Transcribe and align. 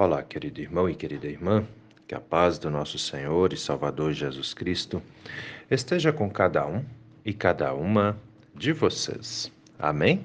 Olá, 0.00 0.22
querido 0.22 0.60
irmão 0.60 0.88
e 0.88 0.94
querida 0.94 1.26
irmã, 1.26 1.66
que 2.06 2.14
a 2.14 2.20
paz 2.20 2.56
do 2.56 2.70
nosso 2.70 2.96
Senhor 2.96 3.52
e 3.52 3.56
Salvador 3.56 4.12
Jesus 4.12 4.54
Cristo 4.54 5.02
esteja 5.68 6.12
com 6.12 6.30
cada 6.30 6.64
um 6.64 6.84
e 7.24 7.34
cada 7.34 7.74
uma 7.74 8.16
de 8.54 8.70
vocês. 8.72 9.50
Amém? 9.76 10.24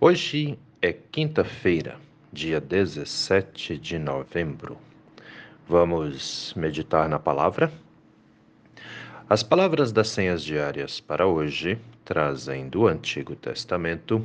Hoje 0.00 0.58
é 0.80 0.94
quinta-feira, 0.94 1.96
dia 2.32 2.58
17 2.58 3.76
de 3.76 3.98
novembro. 3.98 4.78
Vamos 5.68 6.54
meditar 6.56 7.06
na 7.06 7.18
palavra? 7.18 7.70
As 9.28 9.42
palavras 9.42 9.92
das 9.92 10.08
senhas 10.08 10.42
diárias 10.42 11.00
para 11.00 11.26
hoje 11.26 11.78
trazem 12.02 12.66
do 12.66 12.86
Antigo 12.86 13.36
Testamento 13.36 14.24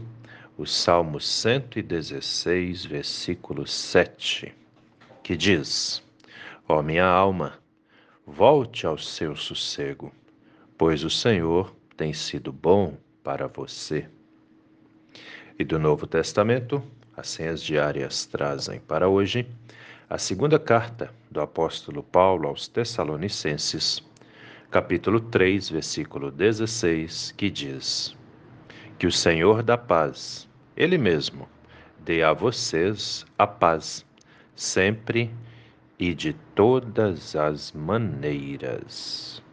o 0.56 0.68
Salmo 0.68 1.20
116, 1.20 2.86
versículo 2.86 3.66
7, 3.66 4.54
que 5.24 5.36
diz: 5.36 6.04
Ó 6.70 6.80
oh, 6.80 6.84
minha 6.84 7.06
alma, 7.06 7.58
volte 8.26 8.86
ao 8.86 8.98
seu 8.98 9.36
sossego, 9.36 10.14
pois 10.78 11.04
o 11.04 11.10
Senhor 11.10 11.76
tem 11.98 12.14
sido 12.14 12.52
bom 12.52 12.96
para 13.24 13.48
você. 13.48 14.08
E 15.58 15.64
do 15.64 15.80
Novo 15.80 16.06
Testamento, 16.06 16.84
as 17.18 17.30
senhas 17.30 17.62
diárias 17.64 18.26
trazem 18.26 18.80
para 18.80 19.10
hoje 19.10 19.48
a 20.08 20.20
segunda 20.20 20.60
carta 20.60 21.12
do 21.32 21.42
apóstolo 21.42 22.04
Paulo 22.04 22.48
aos 22.48 22.68
Tessalonicenses, 22.68 24.04
capítulo 24.70 25.20
3, 25.20 25.70
versículo 25.70 26.30
16, 26.30 27.32
que 27.32 27.50
diz: 27.50 28.16
que 29.04 29.08
o 29.08 29.12
Senhor 29.12 29.62
da 29.62 29.78
paz, 29.78 30.48
Ele 30.78 30.98
mesmo, 30.98 31.46
dê 32.00 32.24
a 32.24 32.32
vocês 32.32 33.26
a 33.38 33.46
paz, 33.46 34.06
sempre 34.56 35.30
e 36.00 36.14
de 36.14 36.32
todas 36.56 37.36
as 37.36 37.74
maneiras. 37.74 39.44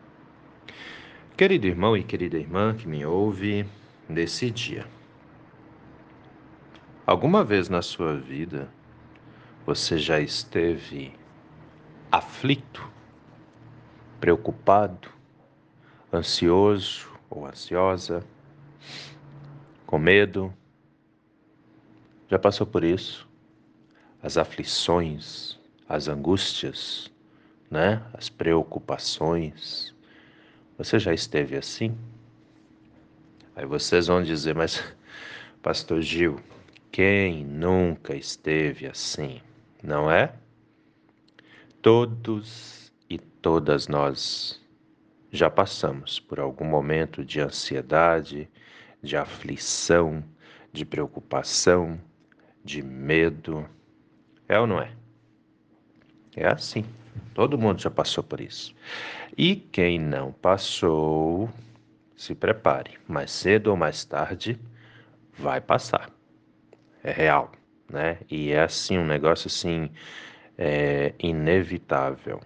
Querido 1.37 1.67
irmão 1.67 1.97
e 1.97 2.05
querida 2.05 2.39
irmã 2.39 2.77
que 2.77 2.87
me 2.87 3.05
ouve 3.05 3.67
nesse 4.09 4.53
dia, 4.53 4.87
alguma 7.05 7.43
vez 7.43 7.69
na 7.69 7.83
sua 7.83 8.15
vida 8.17 8.69
você 9.67 9.98
já 9.98 10.21
esteve 10.21 11.12
aflito, 12.12 12.89
preocupado, 14.21 15.09
ansioso 16.12 17.11
ou 17.28 17.45
ansiosa? 17.45 18.25
Com 19.91 19.99
medo. 19.99 20.55
Já 22.29 22.39
passou 22.39 22.65
por 22.65 22.85
isso? 22.85 23.29
As 24.23 24.39
aflições, 24.39 25.59
as 25.89 26.07
angústias, 26.07 27.11
né? 27.69 28.01
As 28.15 28.29
preocupações. 28.29 29.93
Você 30.79 30.97
já 31.01 31.13
esteve 31.13 31.57
assim? 31.57 31.99
Aí 33.57 33.67
vocês 33.67 34.07
vão 34.07 34.23
dizer, 34.23 34.55
mas 34.55 34.81
Pastor 35.61 36.01
Gil, 36.01 36.39
quem 36.93 37.45
nunca 37.45 38.15
esteve 38.15 38.87
assim, 38.87 39.41
não 39.83 40.09
é? 40.09 40.33
Todos 41.83 42.93
e 43.09 43.19
todas 43.19 43.89
nós 43.89 44.63
já 45.33 45.51
passamos 45.51 46.21
por 46.21 46.39
algum 46.39 46.65
momento 46.65 47.25
de 47.25 47.41
ansiedade, 47.41 48.49
de 49.03 49.17
aflição, 49.17 50.23
de 50.73 50.84
preocupação, 50.84 52.01
de 52.65 52.83
medo. 52.83 53.69
É 54.48 54.59
ou 54.59 54.67
não 54.67 54.81
é? 54.81 54.93
É 56.37 56.47
assim. 56.47 56.84
Todo 57.34 57.59
mundo 57.59 57.81
já 57.81 57.91
passou 57.91 58.23
por 58.23 58.41
isso. 58.41 58.75
E 59.37 59.56
quem 59.56 59.98
não 59.98 60.33
passou, 60.33 61.49
se 62.16 62.34
prepare. 62.34 62.99
Mais 63.09 63.31
cedo 63.31 63.69
ou 63.69 63.77
mais 63.77 64.05
tarde, 64.05 64.59
vai 65.32 65.61
passar. 65.61 66.11
É 67.03 67.11
real, 67.11 67.50
né? 67.88 68.19
E 68.31 68.53
é 68.53 68.62
assim, 68.62 68.99
um 68.99 69.06
negócio 69.06 69.49
assim, 69.49 69.91
é 70.59 71.15
inevitável. 71.19 72.41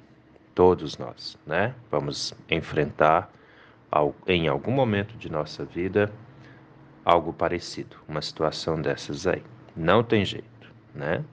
Todos 0.55 0.97
nós, 0.97 1.37
né? 1.45 1.75
Vamos 1.91 2.33
enfrentar 2.49 3.33
em 4.27 4.47
algum 4.47 4.71
momento 4.71 5.17
de 5.17 5.31
nossa 5.31 5.65
vida 5.65 6.13
algo 7.05 7.33
parecido, 7.33 7.97
uma 8.09 8.23
situação 8.23 8.81
dessas 8.81 9.27
aí. 9.27 9.43
Não 9.77 10.03
tem 10.03 10.25
jeito, 10.25 10.73
né? 10.95 11.25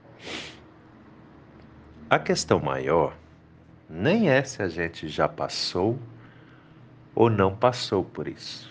A 2.10 2.18
questão 2.18 2.60
maior 2.60 3.16
nem 3.88 4.28
é 4.28 4.42
se 4.42 4.62
a 4.62 4.68
gente 4.68 5.08
já 5.08 5.28
passou 5.28 5.98
ou 7.14 7.30
não 7.30 7.56
passou 7.56 8.04
por 8.04 8.28
isso. 8.28 8.70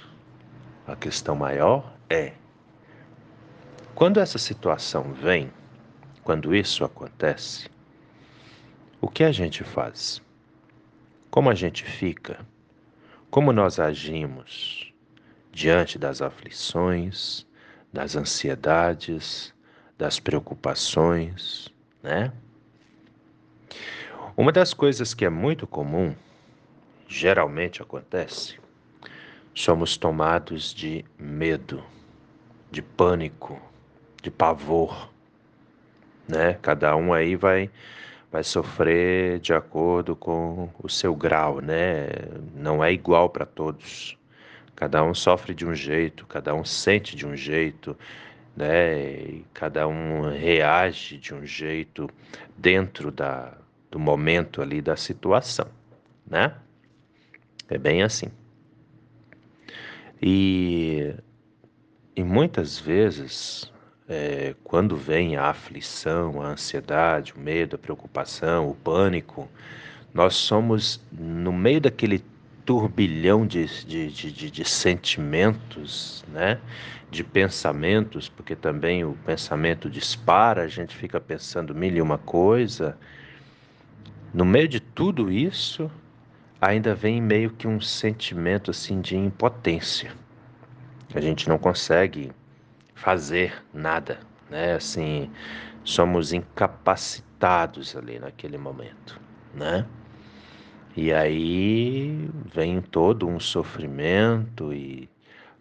A 0.85 0.95
questão 0.95 1.35
maior 1.35 1.93
é 2.09 2.33
quando 3.93 4.19
essa 4.19 4.37
situação 4.37 5.13
vem, 5.13 5.51
quando 6.23 6.55
isso 6.55 6.83
acontece, 6.83 7.69
o 8.99 9.07
que 9.07 9.23
a 9.23 9.31
gente 9.31 9.63
faz? 9.63 10.21
Como 11.29 11.49
a 11.49 11.55
gente 11.55 11.83
fica? 11.83 12.45
Como 13.29 13.53
nós 13.53 13.79
agimos? 13.79 14.90
Diante 15.51 15.99
das 15.99 16.21
aflições, 16.21 17.45
das 17.91 18.15
ansiedades, 18.15 19.53
das 19.97 20.19
preocupações, 20.19 21.69
né? 22.01 22.31
Uma 24.35 24.51
das 24.51 24.73
coisas 24.73 25.13
que 25.13 25.25
é 25.25 25.29
muito 25.29 25.67
comum, 25.67 26.15
geralmente 27.07 27.81
acontece, 27.81 28.57
somos 29.53 29.97
tomados 29.97 30.73
de 30.73 31.03
medo, 31.19 31.83
de 32.71 32.81
pânico, 32.81 33.61
de 34.23 34.31
pavor, 34.31 35.11
né? 36.27 36.57
Cada 36.61 36.95
um 36.95 37.13
aí 37.13 37.35
vai 37.35 37.69
vai 38.31 38.43
sofrer 38.45 39.39
de 39.39 39.53
acordo 39.53 40.15
com 40.15 40.69
o 40.81 40.87
seu 40.87 41.13
grau, 41.13 41.59
né? 41.59 42.07
Não 42.55 42.81
é 42.81 42.93
igual 42.93 43.29
para 43.29 43.45
todos. 43.45 44.17
Cada 44.81 45.03
um 45.03 45.13
sofre 45.13 45.53
de 45.53 45.63
um 45.63 45.75
jeito, 45.75 46.25
cada 46.25 46.55
um 46.55 46.65
sente 46.65 47.15
de 47.15 47.23
um 47.23 47.35
jeito, 47.35 47.95
né? 48.57 49.43
Cada 49.53 49.87
um 49.87 50.27
reage 50.31 51.19
de 51.19 51.35
um 51.35 51.45
jeito 51.45 52.09
dentro 52.57 53.11
da, 53.11 53.53
do 53.91 53.99
momento 53.99 54.59
ali 54.59 54.81
da 54.81 54.95
situação, 54.95 55.67
né? 56.25 56.55
É 57.69 57.77
bem 57.77 58.01
assim. 58.01 58.29
E, 60.19 61.13
e 62.15 62.23
muitas 62.23 62.79
vezes, 62.79 63.71
é, 64.09 64.55
quando 64.63 64.97
vem 64.97 65.35
a 65.35 65.51
aflição, 65.51 66.41
a 66.41 66.47
ansiedade, 66.47 67.35
o 67.35 67.39
medo, 67.39 67.75
a 67.75 67.79
preocupação, 67.79 68.67
o 68.67 68.73
pânico, 68.73 69.47
nós 70.11 70.33
somos 70.33 70.99
no 71.11 71.53
meio 71.53 71.81
daquele 71.81 72.30
turbilhão 72.71 73.45
de, 73.45 73.65
de, 73.85 74.09
de, 74.09 74.49
de, 74.49 74.63
sentimentos, 74.63 76.23
né? 76.29 76.57
de 77.09 77.21
pensamentos, 77.21 78.29
porque 78.29 78.55
também 78.55 79.03
o 79.03 79.11
pensamento 79.25 79.89
dispara, 79.89 80.63
a 80.63 80.67
gente 80.69 80.95
fica 80.95 81.19
pensando 81.19 81.75
mil 81.75 81.93
e 81.93 82.01
uma 82.01 82.17
coisa. 82.17 82.97
No 84.33 84.45
meio 84.45 84.69
de 84.69 84.79
tudo 84.79 85.29
isso, 85.29 85.91
ainda 86.61 86.95
vem 86.95 87.21
meio 87.21 87.49
que 87.49 87.67
um 87.67 87.81
sentimento 87.81 88.71
assim 88.71 89.01
de 89.01 89.17
impotência. 89.17 90.13
A 91.13 91.19
gente 91.19 91.49
não 91.49 91.57
consegue 91.57 92.31
fazer 92.95 93.61
nada, 93.73 94.19
né? 94.49 94.75
Assim, 94.75 95.29
somos 95.83 96.31
incapacitados 96.31 97.97
ali 97.97 98.17
naquele 98.17 98.57
momento, 98.57 99.19
né? 99.53 99.85
E 100.95 101.13
aí 101.13 102.29
vem 102.53 102.81
todo 102.81 103.27
um 103.27 103.39
sofrimento 103.39 104.73
e 104.73 105.09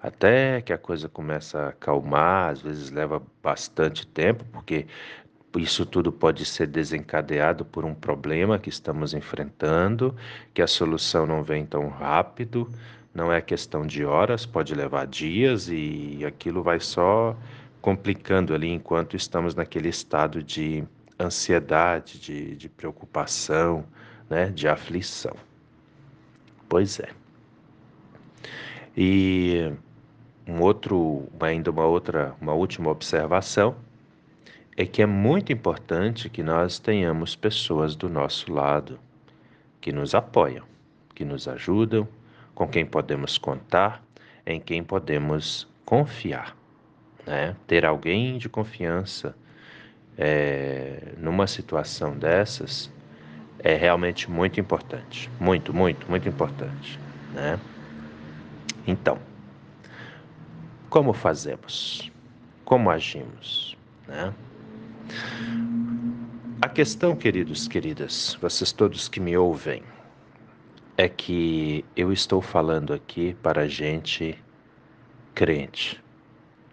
até 0.02 0.60
que 0.60 0.72
a 0.72 0.78
coisa 0.78 1.08
começa 1.08 1.58
a 1.58 1.68
acalmar, 1.68 2.50
às 2.50 2.62
vezes 2.62 2.90
leva 2.90 3.22
bastante 3.42 4.06
tempo, 4.06 4.44
porque 4.52 4.86
isso 5.56 5.86
tudo 5.86 6.10
pode 6.10 6.44
ser 6.44 6.66
desencadeado 6.66 7.64
por 7.64 7.84
um 7.84 7.94
problema 7.94 8.58
que 8.58 8.68
estamos 8.68 9.14
enfrentando, 9.14 10.16
que 10.52 10.62
a 10.62 10.66
solução 10.66 11.26
não 11.26 11.42
vem 11.42 11.64
tão 11.66 11.88
rápido, 11.88 12.68
não 13.14 13.32
é 13.32 13.40
questão 13.40 13.86
de 13.86 14.04
horas, 14.04 14.46
pode 14.46 14.74
levar 14.74 15.06
dias 15.06 15.68
e 15.68 16.24
aquilo 16.26 16.62
vai 16.62 16.80
só 16.80 17.36
complicando 17.80 18.54
ali 18.54 18.68
enquanto 18.68 19.16
estamos 19.16 19.54
naquele 19.54 19.88
estado 19.88 20.42
de 20.42 20.84
ansiedade, 21.18 22.18
de, 22.18 22.56
de 22.56 22.68
preocupação, 22.68 23.84
né, 24.30 24.48
de 24.48 24.68
aflição. 24.68 25.34
Pois 26.68 27.00
é. 27.00 27.08
E 28.96 29.72
um 30.46 30.60
outro, 30.60 31.28
ainda 31.40 31.70
uma 31.70 31.84
outra, 31.84 32.34
uma 32.40 32.52
última 32.52 32.90
observação 32.90 33.76
é 34.76 34.86
que 34.86 35.02
é 35.02 35.06
muito 35.06 35.52
importante 35.52 36.30
que 36.30 36.42
nós 36.42 36.78
tenhamos 36.78 37.34
pessoas 37.34 37.96
do 37.96 38.08
nosso 38.08 38.52
lado 38.52 38.98
que 39.80 39.92
nos 39.92 40.14
apoiam, 40.14 40.64
que 41.14 41.24
nos 41.24 41.48
ajudam, 41.48 42.06
com 42.54 42.68
quem 42.68 42.86
podemos 42.86 43.36
contar, 43.36 44.02
em 44.46 44.60
quem 44.60 44.82
podemos 44.82 45.68
confiar. 45.84 46.56
Né? 47.26 47.56
Ter 47.66 47.84
alguém 47.84 48.38
de 48.38 48.48
confiança 48.48 49.34
é, 50.16 51.14
numa 51.18 51.46
situação 51.46 52.16
dessas 52.16 52.92
é 53.62 53.74
realmente 53.74 54.30
muito 54.30 54.58
importante. 54.60 55.30
Muito, 55.38 55.72
muito, 55.72 56.08
muito 56.08 56.28
importante. 56.28 56.98
Né? 57.34 57.58
Então, 58.86 59.18
como 60.88 61.12
fazemos? 61.12 62.10
Como 62.64 62.90
agimos? 62.90 63.76
Né? 64.08 64.32
A 66.62 66.68
questão, 66.68 67.16
queridos, 67.16 67.66
queridas, 67.68 68.36
vocês 68.40 68.72
todos 68.72 69.08
que 69.08 69.20
me 69.20 69.36
ouvem, 69.36 69.82
é 70.96 71.08
que 71.08 71.84
eu 71.96 72.12
estou 72.12 72.42
falando 72.42 72.92
aqui 72.92 73.34
para 73.42 73.66
gente 73.66 74.38
crente, 75.34 76.02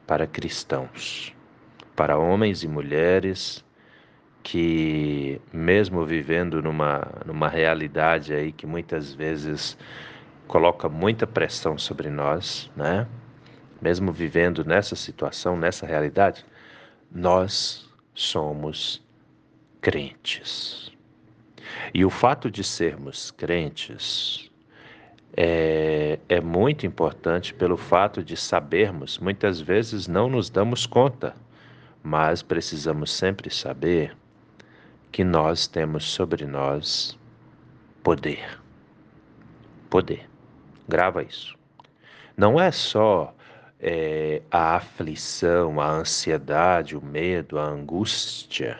para 0.06 0.28
cristãos, 0.28 1.34
para 1.96 2.18
homens 2.18 2.64
e 2.64 2.68
mulheres 2.68 3.64
que, 4.48 5.42
mesmo 5.52 6.06
vivendo 6.06 6.62
numa, 6.62 7.06
numa 7.26 7.50
realidade 7.50 8.34
aí 8.34 8.54
que 8.54 8.66
muitas 8.66 9.14
vezes 9.14 9.78
coloca 10.48 10.88
muita 10.88 11.28
pressão 11.28 11.78
sobre 11.78 12.10
nós, 12.10 12.72
né? 12.74 13.06
Mesmo 13.82 14.10
vivendo 14.10 14.64
nessa 14.64 14.96
situação, 14.96 15.58
nessa 15.58 15.86
realidade, 15.86 16.46
nós 17.12 17.94
somos 18.14 19.06
crentes. 19.82 20.94
E 21.94 22.06
o 22.06 22.10
fato 22.10 22.50
de 22.50 22.64
sermos 22.64 23.32
crentes 23.32 24.50
é, 25.36 26.20
é 26.30 26.40
muito 26.40 26.86
importante 26.86 27.54
pelo 27.54 27.76
fato 27.76 28.24
de 28.24 28.38
sabermos, 28.38 29.20
muitas 29.20 29.60
vezes 29.60 30.08
não 30.08 30.30
nos 30.30 30.50
damos 30.50 30.86
conta, 30.86 31.36
mas 32.02 32.42
precisamos 32.42 33.12
sempre 33.12 33.50
saber 33.50 34.16
que 35.18 35.24
nós 35.24 35.66
temos 35.66 36.12
sobre 36.12 36.46
nós 36.46 37.18
poder. 38.04 38.62
Poder. 39.90 40.30
Grava 40.88 41.24
isso. 41.24 41.58
Não 42.38 42.62
é 42.62 42.70
só 42.70 43.34
é, 43.80 44.44
a 44.52 44.76
aflição, 44.76 45.82
a 45.82 45.90
ansiedade, 45.90 46.96
o 46.96 47.04
medo, 47.04 47.58
a 47.58 47.64
angústia 47.64 48.78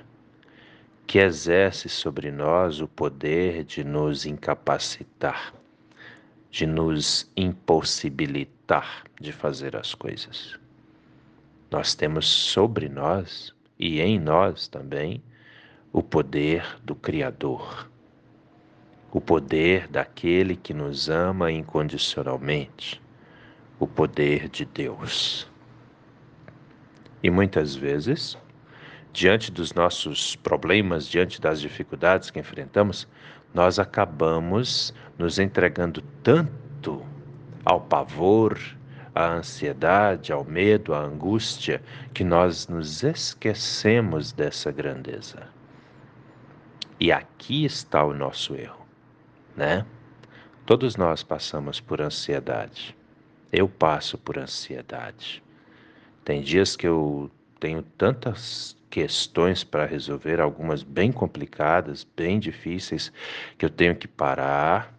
que 1.08 1.18
exerce 1.18 1.90
sobre 1.90 2.32
nós 2.32 2.82
o 2.82 2.88
poder 2.88 3.64
de 3.64 3.84
nos 3.84 4.28
incapacitar, 4.28 5.52
de 6.52 6.68
nos 6.68 7.32
impossibilitar 7.36 9.06
de 9.20 9.32
fazer 9.32 9.76
as 9.76 9.96
coisas. 9.96 10.56
Nós 11.72 11.96
temos 11.96 12.28
sobre 12.28 12.88
nós 12.88 13.56
e 13.80 14.00
em 14.02 14.20
nós 14.20 14.68
também 14.68 15.20
o 15.98 16.04
poder 16.04 16.64
do 16.84 16.94
Criador, 16.94 17.90
o 19.12 19.20
poder 19.20 19.88
daquele 19.88 20.56
que 20.56 20.72
nos 20.72 21.10
ama 21.10 21.52
incondicionalmente, 21.52 23.02
o 23.80 23.88
poder 23.88 24.48
de 24.48 24.64
Deus. 24.64 25.50
E 27.24 27.32
muitas 27.32 27.74
vezes 27.76 28.38
diante 29.12 29.52
dos 29.52 29.74
nossos 29.74 30.36
problemas, 30.36 31.08
diante 31.08 31.42
das 31.42 31.60
dificuldades 31.60 32.30
que 32.30 32.40
enfrentamos, 32.40 33.08
nós 33.52 33.80
acabamos 33.80 34.94
nos 35.18 35.40
entregando 35.40 36.04
tanto 36.22 37.04
ao 37.66 37.82
pavor, 37.82 38.60
à 39.16 39.32
ansiedade, 39.32 40.32
ao 40.32 40.44
medo, 40.44 40.94
à 40.94 41.00
angústia, 41.00 41.82
que 42.14 42.24
nós 42.24 42.68
nos 42.68 43.02
esquecemos 43.02 44.32
dessa 44.32 44.72
grandeza. 44.72 45.57
E 47.00 47.12
aqui 47.12 47.64
está 47.64 48.04
o 48.04 48.14
nosso 48.14 48.56
erro, 48.56 48.86
né? 49.56 49.86
Todos 50.66 50.96
nós 50.96 51.22
passamos 51.22 51.80
por 51.80 52.02
ansiedade. 52.02 52.98
Eu 53.52 53.70
passo 53.70 54.18
por 54.18 54.38
ansiedade. 54.38 55.44
Tem 56.26 56.42
dias 56.42 56.76
que 56.76 56.88
eu 56.88 57.32
tenho 57.60 57.82
tantas 57.82 58.76
questões 58.90 59.64
para 59.64 59.86
resolver, 59.86 60.42
algumas 60.42 60.82
bem 60.82 61.12
complicadas, 61.12 62.06
bem 62.16 62.40
difíceis, 62.40 63.12
que 63.58 63.64
eu 63.66 63.70
tenho 63.70 63.96
que 63.96 64.08
parar, 64.08 64.94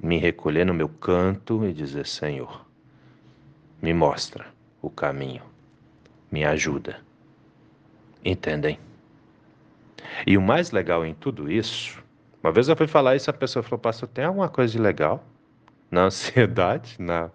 me 0.00 0.18
recolher 0.18 0.64
no 0.64 0.72
meu 0.72 0.88
canto 0.88 1.66
e 1.66 1.72
dizer: 1.72 2.06
Senhor, 2.06 2.64
me 3.82 3.92
mostra 3.92 4.46
o 4.80 4.88
caminho, 4.88 5.42
me 6.30 6.44
ajuda. 6.44 7.00
Entendem? 8.24 8.78
E 10.26 10.36
o 10.36 10.42
mais 10.42 10.70
legal 10.70 11.04
em 11.04 11.14
tudo 11.14 11.50
isso, 11.50 12.02
uma 12.42 12.52
vez 12.52 12.68
eu 12.68 12.76
fui 12.76 12.86
falar 12.86 13.16
isso, 13.16 13.30
a 13.30 13.32
pessoa 13.32 13.62
falou: 13.62 13.78
Pastor, 13.78 14.08
tem 14.08 14.24
alguma 14.24 14.48
coisa 14.48 14.72
de 14.72 14.78
legal? 14.78 15.24
na 15.94 16.06
ansiedade, 16.06 16.96
na, 17.00 17.30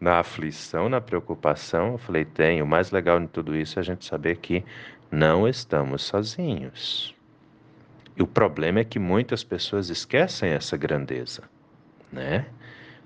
na 0.00 0.20
aflição, 0.20 0.88
na 0.88 1.00
preocupação. 1.00 1.92
Eu 1.92 1.98
falei: 1.98 2.24
tem. 2.24 2.62
O 2.62 2.66
mais 2.66 2.90
legal 2.90 3.20
de 3.20 3.26
tudo 3.26 3.56
isso 3.56 3.78
é 3.78 3.80
a 3.80 3.84
gente 3.84 4.04
saber 4.04 4.36
que 4.36 4.64
não 5.10 5.46
estamos 5.48 6.02
sozinhos. 6.02 7.14
E 8.16 8.22
o 8.22 8.26
problema 8.26 8.80
é 8.80 8.84
que 8.84 8.98
muitas 8.98 9.42
pessoas 9.42 9.90
esquecem 9.90 10.50
essa 10.50 10.76
grandeza, 10.76 11.42
né? 12.12 12.46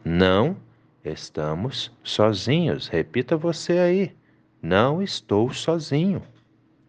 Não 0.05 0.57
estamos 1.03 1.91
sozinhos. 2.03 2.89
Repita 2.89 3.37
você 3.37 3.79
aí. 3.79 4.17
Não 4.61 5.01
estou 5.01 5.53
sozinho. 5.53 6.23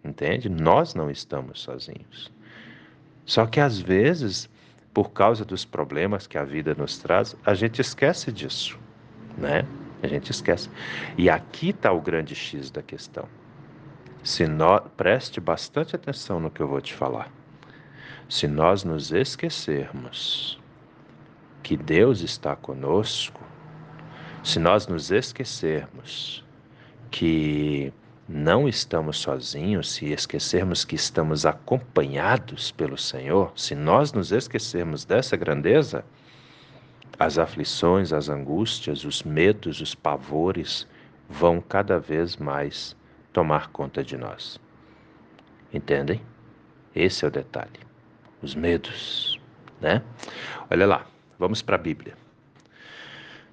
Entende? 0.04 0.50
Nós 0.50 0.96
não 0.96 1.10
estamos 1.10 1.62
sozinhos. 1.62 2.32
Só 3.26 3.46
que 3.46 3.60
às 3.60 3.80
vezes 3.80 4.50
por 4.94 5.12
causa 5.12 5.46
dos 5.46 5.66
problemas 5.66 6.28
que 6.28 6.38
a 6.38 6.44
vida 6.44 6.76
nos 6.76 6.98
traz, 6.98 7.36
a 7.46 7.54
gente 7.54 7.80
esquece 7.80 8.32
disso, 8.32 8.78
né? 9.38 9.66
A 10.02 10.08
gente 10.08 10.32
esquece. 10.32 10.70
E 11.18 11.30
aqui 11.30 11.70
está 11.70 11.92
o 11.92 12.02
grande 12.02 12.34
X 12.34 12.72
da 12.72 12.82
questão. 12.82 13.28
Se 14.24 14.48
nós, 14.48 14.82
preste 14.98 15.40
bastante 15.40 15.96
atenção 15.96 16.40
no 16.40 16.50
que 16.50 16.62
eu 16.62 16.68
vou 16.68 16.82
te 16.82 16.94
falar. 16.94 17.32
Se 18.28 18.48
nós 18.48 18.84
nos 18.84 19.12
esquecermos 19.12 20.60
que 21.64 21.76
Deus 21.76 22.22
está 22.22 22.56
conosco, 22.56 23.42
se 24.44 24.60
nós 24.60 24.88
nos 24.88 25.12
esquecermos 25.12 26.46
que 27.12 27.94
não 28.32 28.70
estamos 28.70 29.18
sozinhos, 29.18 29.92
se 29.92 30.06
esquecermos 30.12 30.86
que 30.86 30.94
estamos 30.94 31.48
acompanhados 31.48 32.70
pelo 32.70 32.96
Senhor, 32.96 33.52
se 33.56 33.74
nós 33.74 34.14
nos 34.14 34.32
esquecermos 34.32 35.04
dessa 35.04 35.36
grandeza, 35.36 36.06
as 37.18 37.40
aflições, 37.40 38.14
as 38.14 38.30
angústias, 38.30 39.04
os 39.04 39.24
medos, 39.24 39.82
os 39.82 39.96
pavores 39.96 40.88
vão 41.28 41.60
cada 41.60 42.00
vez 42.00 42.38
mais 42.38 42.96
tomar 43.34 43.70
conta 43.70 44.04
de 44.04 44.16
nós. 44.16 44.62
Entendem? 45.74 46.22
Esse 46.94 47.26
é 47.26 47.28
o 47.28 47.32
detalhe. 47.32 47.80
Os 48.44 48.54
medos, 48.54 49.42
né? 49.82 50.04
Olha 50.70 50.86
lá, 50.86 51.08
vamos 51.40 51.64
para 51.64 51.76
a 51.76 51.80
Bíblia. 51.80 52.14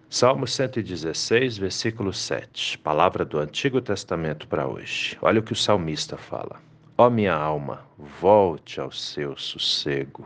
Salmo 0.09 0.47
116, 0.47 1.59
versículo 1.59 2.13
7, 2.13 2.79
palavra 2.79 3.25
do 3.25 3.41
Antigo 3.41 3.81
Testamento 3.81 4.47
para 4.47 4.67
hoje. 4.67 5.19
Olha 5.21 5.41
o 5.41 5.43
que 5.43 5.53
o 5.53 5.57
salmista 5.57 6.17
fala: 6.17 6.63
Ó 6.97 7.09
oh, 7.09 7.11
minha 7.11 7.35
alma, 7.35 7.85
volte 7.99 8.81
ao 8.81 8.93
seu 8.93 9.37
sossego, 9.37 10.25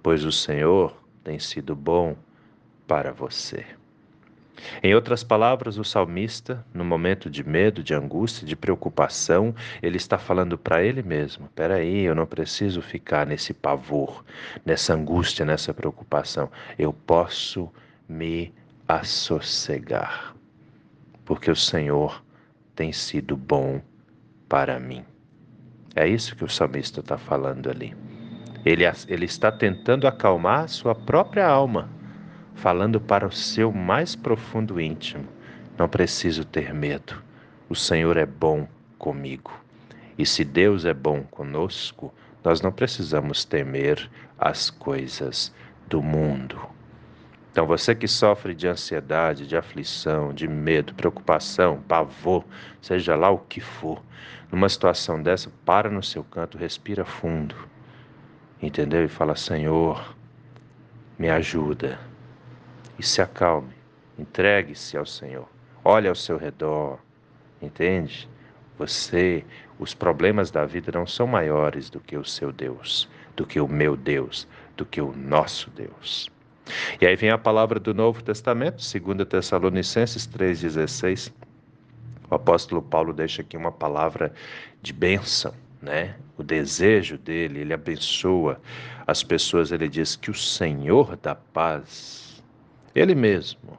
pois 0.00 0.24
o 0.24 0.30
Senhor 0.30 0.96
tem 1.24 1.40
sido 1.40 1.74
bom 1.74 2.16
para 2.86 3.12
você. 3.12 3.66
Em 4.80 4.94
outras 4.94 5.24
palavras, 5.24 5.76
o 5.76 5.84
salmista, 5.84 6.64
no 6.72 6.84
momento 6.84 7.28
de 7.28 7.42
medo, 7.42 7.82
de 7.82 7.92
angústia, 7.92 8.46
de 8.46 8.54
preocupação, 8.54 9.52
ele 9.82 9.96
está 9.96 10.18
falando 10.18 10.56
para 10.56 10.84
ele 10.84 11.02
mesmo: 11.02 11.48
peraí, 11.52 12.02
eu 12.02 12.14
não 12.14 12.26
preciso 12.26 12.80
ficar 12.80 13.26
nesse 13.26 13.52
pavor, 13.52 14.24
nessa 14.64 14.94
angústia, 14.94 15.44
nessa 15.44 15.74
preocupação. 15.74 16.48
Eu 16.78 16.92
posso 16.92 17.68
me 18.08 18.52
a 18.90 19.04
sossegar, 19.04 20.34
porque 21.24 21.48
o 21.48 21.54
Senhor 21.54 22.24
tem 22.74 22.92
sido 22.92 23.36
bom 23.36 23.80
para 24.48 24.80
mim. 24.80 25.04
É 25.94 26.08
isso 26.08 26.34
que 26.34 26.42
o 26.42 26.48
salmista 26.48 26.98
está 26.98 27.16
falando 27.16 27.70
ali. 27.70 27.96
Ele, 28.64 28.82
ele 29.06 29.24
está 29.26 29.52
tentando 29.52 30.08
acalmar 30.08 30.68
sua 30.68 30.92
própria 30.92 31.46
alma, 31.46 31.88
falando 32.56 33.00
para 33.00 33.28
o 33.28 33.30
seu 33.30 33.70
mais 33.70 34.16
profundo 34.16 34.80
íntimo: 34.80 35.28
Não 35.78 35.88
preciso 35.88 36.44
ter 36.44 36.74
medo, 36.74 37.22
o 37.68 37.76
Senhor 37.76 38.16
é 38.16 38.26
bom 38.26 38.66
comigo. 38.98 39.52
E 40.18 40.26
se 40.26 40.44
Deus 40.44 40.84
é 40.84 40.92
bom 40.92 41.22
conosco, 41.30 42.12
nós 42.42 42.60
não 42.60 42.72
precisamos 42.72 43.44
temer 43.44 44.10
as 44.36 44.68
coisas 44.68 45.54
do 45.86 46.02
mundo. 46.02 46.79
Então, 47.50 47.66
você 47.66 47.96
que 47.96 48.06
sofre 48.06 48.54
de 48.54 48.68
ansiedade, 48.68 49.46
de 49.46 49.56
aflição, 49.56 50.32
de 50.32 50.46
medo, 50.46 50.94
preocupação, 50.94 51.82
pavor, 51.82 52.44
seja 52.80 53.16
lá 53.16 53.28
o 53.28 53.38
que 53.38 53.60
for, 53.60 54.00
numa 54.52 54.68
situação 54.68 55.20
dessa, 55.20 55.50
para 55.64 55.90
no 55.90 56.02
seu 56.02 56.22
canto, 56.22 56.56
respira 56.56 57.04
fundo, 57.04 57.56
entendeu? 58.62 59.04
E 59.04 59.08
fala: 59.08 59.34
Senhor, 59.34 60.14
me 61.18 61.28
ajuda. 61.28 61.98
E 62.96 63.02
se 63.02 63.20
acalme, 63.20 63.74
entregue-se 64.16 64.96
ao 64.96 65.06
Senhor, 65.06 65.48
olhe 65.82 66.06
ao 66.06 66.14
seu 66.14 66.36
redor, 66.36 67.00
entende? 67.60 68.28
Você, 68.78 69.44
os 69.78 69.92
problemas 69.92 70.50
da 70.52 70.64
vida 70.64 70.92
não 70.92 71.06
são 71.06 71.26
maiores 71.26 71.90
do 71.90 71.98
que 71.98 72.16
o 72.16 72.24
seu 72.24 72.52
Deus, 72.52 73.08
do 73.34 73.44
que 73.44 73.60
o 73.60 73.66
meu 73.66 73.96
Deus, 73.96 74.46
do 74.76 74.86
que 74.86 75.00
o 75.00 75.12
nosso 75.12 75.68
Deus. 75.70 76.30
E 77.00 77.06
aí 77.06 77.16
vem 77.16 77.30
a 77.30 77.38
palavra 77.38 77.80
do 77.80 77.94
Novo 77.94 78.22
Testamento, 78.22 78.76
2 78.76 79.28
Tessalonicenses 79.28 80.26
3,16. 80.26 81.32
O 82.30 82.34
apóstolo 82.34 82.80
Paulo 82.80 83.12
deixa 83.12 83.42
aqui 83.42 83.56
uma 83.56 83.72
palavra 83.72 84.32
de 84.80 84.92
bênção, 84.92 85.52
né? 85.82 86.16
O 86.38 86.42
desejo 86.42 87.18
dele, 87.18 87.60
ele 87.60 87.74
abençoa 87.74 88.60
as 89.06 89.22
pessoas, 89.22 89.72
ele 89.72 89.88
diz 89.88 90.14
que 90.14 90.30
o 90.30 90.34
Senhor 90.34 91.16
da 91.16 91.34
paz, 91.34 92.42
ele 92.94 93.14
mesmo, 93.14 93.76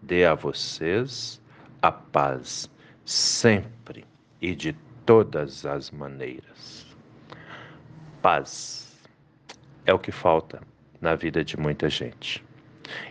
dê 0.00 0.24
a 0.24 0.34
vocês 0.34 1.40
a 1.82 1.92
paz 1.92 2.70
sempre 3.04 4.04
e 4.40 4.54
de 4.54 4.74
todas 5.04 5.66
as 5.66 5.90
maneiras. 5.90 6.86
Paz 8.22 8.98
é 9.84 9.92
o 9.92 9.98
que 9.98 10.12
falta 10.12 10.62
na 11.00 11.14
vida 11.14 11.44
de 11.44 11.56
muita 11.58 11.88
gente. 11.88 12.44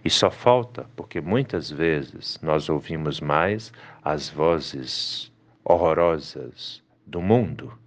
E 0.04 0.10
só 0.10 0.30
falta 0.30 0.90
porque 0.96 1.22
muitas 1.22 1.70
vezes 1.70 2.40
nós 2.42 2.70
ouvimos 2.70 3.22
mais 3.22 3.72
as 4.04 4.30
vozes 4.30 5.32
horrorosas 5.64 6.84
do 7.06 7.22
mundo 7.22 7.78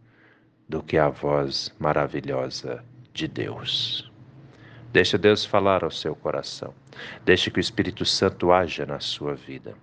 do 0.69 0.83
que 0.83 0.97
a 0.97 1.09
voz 1.09 1.75
maravilhosa 1.79 2.85
de 3.13 3.29
Deus. 3.29 4.11
Deixa 4.93 5.17
Deus 5.17 5.45
falar 5.45 5.85
ao 5.85 5.91
seu 5.91 6.15
coração. 6.15 6.75
Deixe 7.25 7.51
que 7.51 7.59
o 7.59 7.61
Espírito 7.61 8.05
Santo 8.05 8.53
haja 8.53 8.85
na 8.85 9.01
sua 9.01 9.35
vida. 9.35 9.75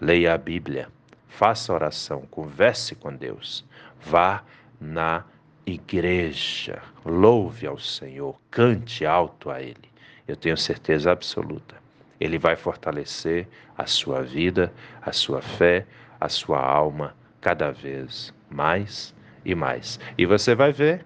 Leia 0.00 0.34
a 0.34 0.38
Bíblia, 0.38 0.88
faça 1.28 1.72
oração, 1.72 2.22
converse 2.30 2.94
com 2.94 3.14
Deus. 3.14 3.64
Vá 4.00 4.42
na 4.80 5.24
igreja, 5.66 6.80
louve 7.04 7.66
ao 7.66 7.78
Senhor, 7.78 8.40
cante 8.50 9.04
alto 9.04 9.50
a 9.50 9.60
Ele. 9.60 9.90
Eu 10.26 10.36
tenho 10.36 10.56
certeza 10.56 11.10
absoluta. 11.10 11.76
Ele 12.20 12.38
vai 12.38 12.56
fortalecer 12.56 13.48
a 13.76 13.84
sua 13.86 14.22
vida, 14.22 14.72
a 15.02 15.12
sua 15.12 15.42
fé, 15.42 15.84
a 16.20 16.28
sua 16.28 16.60
alma 16.60 17.14
cada 17.40 17.70
vez 17.70 18.32
mais 18.48 19.14
e 19.44 19.54
mais. 19.54 20.00
E 20.16 20.24
você 20.24 20.54
vai 20.54 20.72
ver 20.72 21.04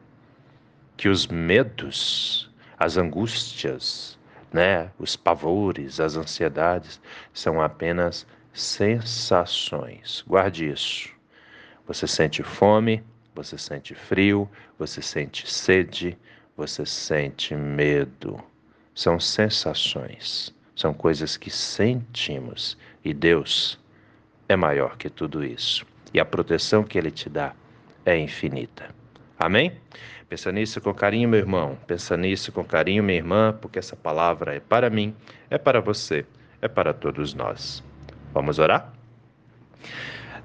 que 0.97 1.09
os 1.09 1.27
medos, 1.27 2.51
as 2.79 2.97
angústias, 2.97 4.19
né, 4.53 4.91
os 4.99 5.17
pavores, 5.17 5.99
as 6.01 6.17
ansiedades 6.17 7.01
são 7.33 7.61
apenas 7.61 8.27
sensações. 8.53 10.23
Guarde 10.27 10.69
isso. 10.71 11.11
Você 11.87 12.07
sente 12.07 12.43
fome, 12.43 13.03
você 13.43 13.57
sente 13.57 13.95
frio, 13.95 14.49
você 14.79 15.01
sente 15.01 15.51
sede, 15.51 16.17
você 16.57 16.85
sente 16.85 17.55
medo. 17.55 18.39
São 18.95 19.19
sensações, 19.19 20.55
são 20.77 20.93
coisas 20.93 21.39
que 21.39 21.51
sentimos 21.51 22.77
e 23.03 23.15
Deus 23.15 23.81
é 24.47 24.57
maior 24.57 24.99
que 24.99 25.09
tudo 25.09 25.43
isso. 25.43 25.87
E 26.13 26.21
a 26.21 26.25
proteção 26.25 26.85
que 26.85 26.99
Ele 26.99 27.11
te 27.11 27.31
dá 27.31 27.55
é 28.05 28.19
infinita. 28.19 28.95
Amém? 29.39 29.73
Pensa 30.29 30.53
nisso 30.53 30.81
com 30.81 30.93
carinho, 30.93 31.29
meu 31.29 31.41
irmão. 31.41 31.79
Pensa 31.87 32.17
nisso 32.17 32.53
com 32.53 32.63
carinho, 32.63 33.03
minha 33.03 33.19
irmã, 33.19 33.57
porque 33.59 33.79
essa 33.79 33.97
palavra 33.97 34.55
é 34.55 34.61
para 34.61 34.91
mim, 34.91 35.15
é 35.49 35.57
para 35.57 35.81
você, 35.81 36.27
é 36.61 36.69
para 36.69 36.93
todos 36.93 37.33
nós. 37.33 37.83
Vamos 38.35 38.59
orar? 38.59 38.93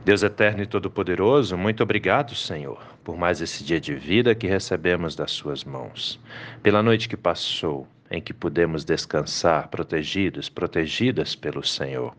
Deus 0.06 0.22
eterno 0.22 0.62
e 0.62 0.68
todo-poderoso, 0.68 1.58
muito 1.58 1.82
obrigado, 1.82 2.36
Senhor, 2.36 2.80
por 3.04 3.18
mais 3.18 3.42
esse 3.42 3.64
dia 3.64 3.82
de 3.82 3.96
vida 3.96 4.36
que 4.36 4.46
recebemos 4.46 5.16
das 5.16 5.32
Suas 5.32 5.64
mãos, 5.64 6.20
pela 6.62 6.84
noite 6.84 7.10
que 7.10 7.18
passou, 7.18 7.88
em 8.12 8.22
que 8.22 8.32
pudemos 8.32 8.86
descansar 8.86 9.68
protegidos, 9.68 10.48
protegidas 10.48 11.36
pelo 11.36 11.64
Senhor. 11.64 12.16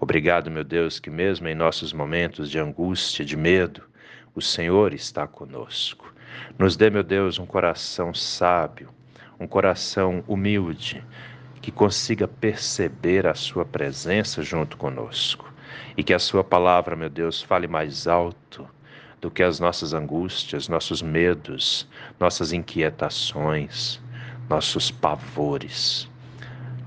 Obrigado, 0.00 0.50
meu 0.50 0.64
Deus, 0.64 0.98
que 0.98 1.10
mesmo 1.10 1.46
em 1.48 1.54
nossos 1.54 1.92
momentos 1.92 2.50
de 2.50 2.58
angústia, 2.58 3.26
de 3.26 3.36
medo, 3.36 3.82
o 4.34 4.40
Senhor 4.40 4.94
está 4.94 5.26
conosco. 5.26 6.10
Nos 6.58 6.78
dê, 6.78 6.88
meu 6.88 7.02
Deus, 7.02 7.38
um 7.38 7.44
coração 7.44 8.14
sábio, 8.14 8.88
um 9.38 9.46
coração 9.46 10.24
humilde, 10.26 11.04
que 11.60 11.70
consiga 11.70 12.26
perceber 12.26 13.26
a 13.26 13.34
Sua 13.34 13.66
presença 13.66 14.42
junto 14.42 14.78
conosco 14.78 15.57
e 15.96 16.02
que 16.02 16.14
a 16.14 16.18
Sua 16.18 16.44
palavra, 16.44 16.96
meu 16.96 17.08
Deus, 17.08 17.42
fale 17.42 17.66
mais 17.66 18.06
alto 18.06 18.68
do 19.20 19.30
que 19.30 19.42
as 19.42 19.58
nossas 19.58 19.92
angústias, 19.94 20.68
nossos 20.68 21.02
medos, 21.02 21.88
nossas 22.20 22.52
inquietações, 22.52 24.00
nossos 24.48 24.90
pavores, 24.90 26.08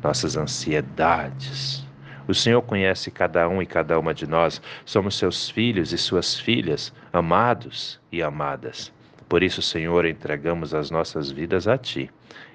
nossas 0.04 0.38
ansiedades. 0.38 1.86
O 2.28 2.34
Senhor 2.34 2.62
conhece 2.62 3.12
cada 3.12 3.48
um 3.50 3.62
e 3.62 3.66
cada 3.66 4.00
uma 4.00 4.14
de 4.14 4.26
nós. 4.28 4.62
Somos 4.86 5.16
seus 5.18 5.50
filhos 5.50 5.92
e 5.92 5.98
suas 5.98 6.40
filhas, 6.40 6.94
amados 7.12 8.00
e 8.12 8.24
amadas. 8.24 8.92
Por 9.28 9.44
isso, 9.44 9.62
Senhor, 9.62 10.06
entregamos 10.06 10.74
as 10.74 10.92
nossas 10.92 11.32
vidas 11.32 11.68
a 11.68 11.78
Ti 11.78 12.10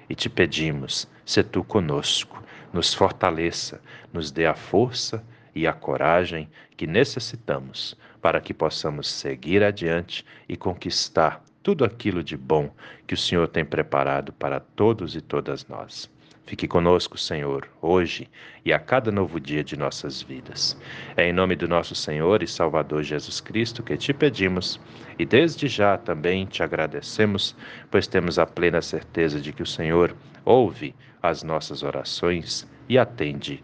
e 0.09 0.15
te 0.15 0.29
pedimos, 0.29 1.07
se 1.25 1.43
Tu 1.43 1.63
conosco, 1.63 2.41
nos 2.71 2.93
fortaleça, 2.93 3.81
nos 4.11 4.31
dê 4.31 4.45
a 4.45 4.55
força 4.55 5.23
e 5.57 5.65
a 5.65 5.73
coragem 5.73 6.47
que 6.77 6.85
necessitamos 6.85 7.97
para 8.21 8.39
que 8.39 8.53
possamos 8.53 9.09
seguir 9.09 9.63
adiante 9.63 10.23
e 10.47 10.55
conquistar 10.55 11.43
tudo 11.63 11.83
aquilo 11.83 12.23
de 12.23 12.37
bom 12.37 12.69
que 13.07 13.15
o 13.15 13.17
Senhor 13.17 13.47
tem 13.47 13.65
preparado 13.65 14.31
para 14.31 14.59
todos 14.59 15.15
e 15.15 15.21
todas 15.21 15.67
nós. 15.67 16.09
Fique 16.45 16.67
conosco, 16.67 17.17
Senhor, 17.17 17.67
hoje 17.81 18.29
e 18.63 18.71
a 18.71 18.79
cada 18.79 19.11
novo 19.11 19.39
dia 19.39 19.63
de 19.63 19.75
nossas 19.75 20.21
vidas. 20.21 20.77
É 21.17 21.27
em 21.27 21.33
nome 21.33 21.55
do 21.55 21.67
nosso 21.67 21.95
Senhor 21.95 22.41
e 22.43 22.47
Salvador 22.47 23.01
Jesus 23.03 23.41
Cristo 23.41 23.81
que 23.81 23.97
te 23.97 24.13
pedimos 24.13 24.79
e 25.17 25.25
desde 25.25 25.67
já 25.67 25.97
também 25.97 26.45
te 26.45 26.61
agradecemos, 26.61 27.55
pois 27.89 28.05
temos 28.05 28.37
a 28.37 28.45
plena 28.45 28.81
certeza 28.81 29.41
de 29.41 29.51
que 29.51 29.63
o 29.63 29.67
Senhor 29.67 30.15
ouve 30.45 30.95
as 31.21 31.41
nossas 31.41 31.81
orações 31.81 32.65
e 32.87 32.97
atende 32.97 33.63